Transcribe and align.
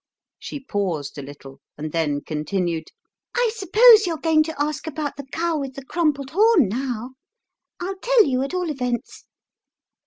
She 0.39 0.59
paused 0.59 1.19
a 1.19 1.21
little, 1.21 1.61
and 1.77 1.91
then 1.91 2.21
continued:" 2.21 2.85
I 3.37 3.51
suppose 3.53 4.07
you're 4.07 4.17
going 4.17 4.41
to 4.45 4.55
ask 4.59 4.87
about 4.87 5.15
the 5.15 5.27
cow 5.27 5.59
with 5.59 5.75
the 5.75 5.85
crumpled 5.85 6.31
horn 6.31 6.69
now? 6.69 7.11
I'll 7.79 7.97
tell 7.99 8.23
you, 8.25 8.41
at 8.41 8.55
all 8.55 8.71
events. 8.71 9.25